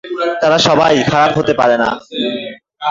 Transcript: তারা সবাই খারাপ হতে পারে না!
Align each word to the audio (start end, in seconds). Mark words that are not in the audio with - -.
তারা 0.41 0.57
সবাই 0.67 0.93
খারাপ 1.09 1.31
হতে 1.37 1.53
পারে 1.59 1.75
না! 1.77 1.89